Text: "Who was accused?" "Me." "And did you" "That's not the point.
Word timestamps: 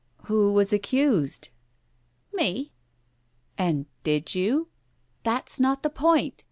"Who 0.31 0.51
was 0.51 0.73
accused?" 0.73 1.49
"Me." 2.33 2.71
"And 3.55 3.85
did 4.01 4.33
you" 4.33 4.67
"That's 5.23 5.59
not 5.59 5.83
the 5.83 5.91
point. 5.91 6.39